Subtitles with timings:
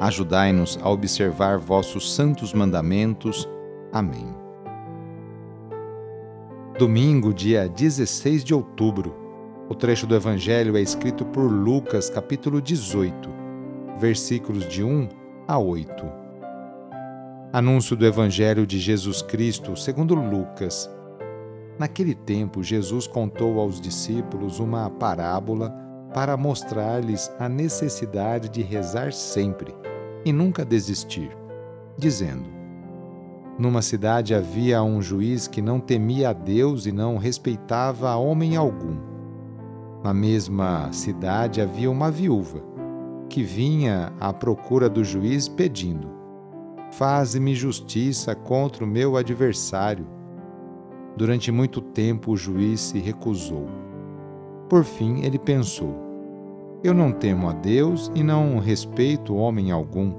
[0.00, 3.46] Ajudai-nos a observar vossos santos mandamentos.
[3.92, 4.34] Amém.
[6.78, 9.14] Domingo, dia 16 de outubro.
[9.68, 13.28] O trecho do Evangelho é escrito por Lucas, capítulo 18,
[13.98, 15.06] versículos de 1
[15.46, 15.92] a 8.
[17.52, 20.90] Anúncio do Evangelho de Jesus Cristo, segundo Lucas.
[21.78, 25.70] Naquele tempo, Jesus contou aos discípulos uma parábola
[26.14, 29.74] para mostrar-lhes a necessidade de rezar sempre
[30.24, 31.36] e nunca desistir,
[31.96, 32.48] dizendo:
[33.58, 38.56] Numa cidade havia um juiz que não temia a Deus e não respeitava a homem
[38.56, 38.96] algum.
[40.02, 42.62] Na mesma cidade havia uma viúva
[43.28, 46.08] que vinha à procura do juiz pedindo:
[46.90, 50.06] Faze-me justiça contra o meu adversário.
[51.16, 53.66] Durante muito tempo o juiz se recusou.
[54.68, 56.09] Por fim, ele pensou:
[56.82, 60.14] eu não temo a Deus e não respeito homem algum,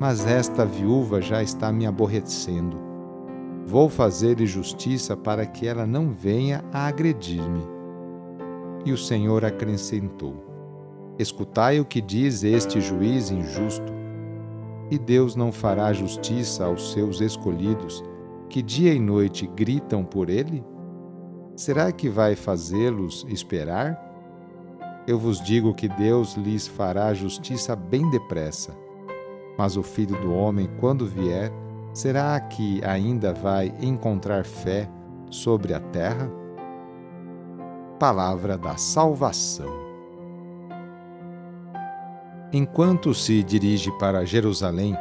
[0.00, 2.76] mas esta viúva já está me aborrecendo.
[3.64, 7.62] Vou fazer-lhe justiça para que ela não venha a agredir-me.
[8.84, 10.34] E o Senhor acrescentou:
[11.18, 13.92] Escutai o que diz este juiz injusto.
[14.90, 18.04] E Deus não fará justiça aos seus escolhidos,
[18.48, 20.64] que dia e noite gritam por ele?
[21.56, 24.05] Será que vai fazê-los esperar?
[25.06, 28.76] Eu vos digo que Deus lhes fará justiça bem depressa.
[29.56, 31.52] Mas o filho do homem, quando vier,
[31.92, 34.88] será que ainda vai encontrar fé
[35.30, 36.28] sobre a terra?
[38.00, 39.72] Palavra da Salvação.
[42.52, 44.96] Enquanto se dirige para Jerusalém,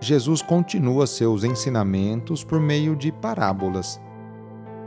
[0.00, 4.00] Jesus continua seus ensinamentos por meio de parábolas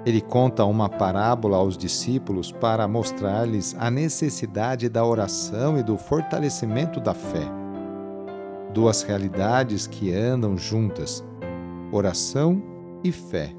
[0.06, 7.00] ele conta uma parábola aos discípulos para mostrar-lhes a necessidade da oração e do fortalecimento
[7.00, 7.48] da fé.
[8.74, 11.24] Duas realidades que andam juntas:
[11.92, 12.62] oração
[13.04, 13.52] e fé.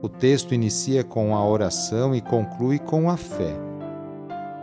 [0.00, 3.54] O texto inicia com a oração e conclui com a fé.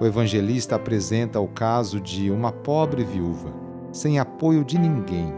[0.02, 3.54] O evangelista apresenta o caso de uma pobre viúva,
[3.92, 5.34] sem apoio de ninguém.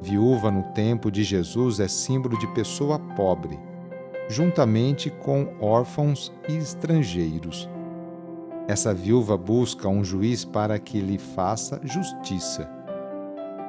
[0.00, 3.58] Viúva no tempo de Jesus é símbolo de pessoa pobre
[4.28, 7.68] juntamente com órfãos e estrangeiros.
[8.68, 12.70] Essa viúva busca um juiz para que lhe faça justiça.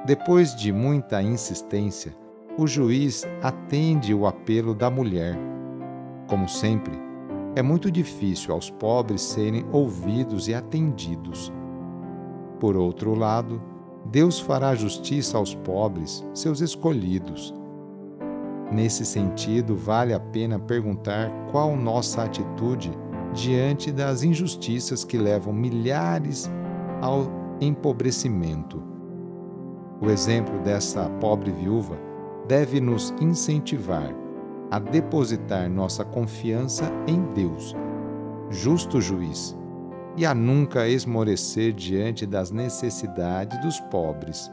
[0.06, 2.14] Depois de muita insistência,
[2.58, 5.38] o juiz atende o apelo da mulher.
[6.28, 6.94] Como sempre,
[7.56, 11.52] é muito difícil aos pobres serem ouvidos e atendidos.
[12.60, 13.62] Por outro lado,
[14.06, 17.54] Deus fará justiça aos pobres, seus escolhidos.
[18.72, 22.92] Nesse sentido, vale a pena perguntar qual nossa atitude
[23.34, 26.50] diante das injustiças que levam milhares
[27.02, 27.28] ao
[27.60, 28.82] empobrecimento.
[30.02, 31.98] O exemplo dessa pobre viúva
[32.48, 34.14] deve nos incentivar
[34.72, 37.76] a depositar nossa confiança em Deus,
[38.50, 39.58] justo juiz,
[40.16, 44.52] e a nunca esmorecer diante das necessidades dos pobres.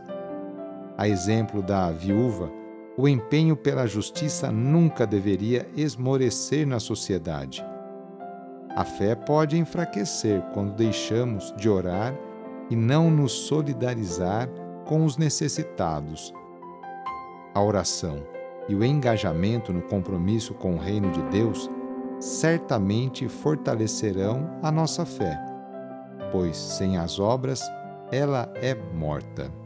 [0.96, 2.50] A exemplo da viúva,
[2.98, 7.64] o empenho pela justiça nunca deveria esmorecer na sociedade.
[8.74, 12.14] A fé pode enfraquecer quando deixamos de orar
[12.70, 14.48] e não nos solidarizar
[14.86, 16.32] com os necessitados.
[17.54, 18.22] A oração
[18.68, 21.70] e o engajamento no compromisso com o Reino de Deus
[22.18, 25.38] certamente fortalecerão a nossa fé,
[26.32, 27.62] pois sem as obras
[28.10, 29.65] ela é morta.